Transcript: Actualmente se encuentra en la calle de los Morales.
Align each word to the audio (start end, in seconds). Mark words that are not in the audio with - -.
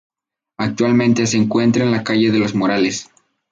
Actualmente 0.57 1.27
se 1.27 1.37
encuentra 1.37 1.83
en 1.83 1.91
la 1.91 2.03
calle 2.03 2.31
de 2.31 2.39
los 2.39 2.55
Morales. 2.55 3.11